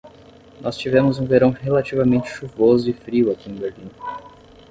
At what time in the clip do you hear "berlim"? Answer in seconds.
3.55-3.91